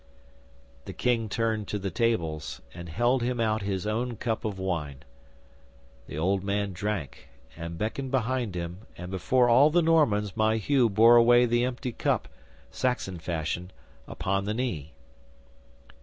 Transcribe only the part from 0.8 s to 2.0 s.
'The King turned to the